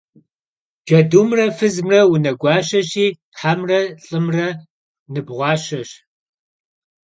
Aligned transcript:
Cedumre 0.87 1.45
fızımre 1.57 1.99
vuneguaşeşi, 2.09 3.07
hemre 3.39 3.81
lh'ımre 4.07 4.47
nıbğuaşeş. 5.13 5.89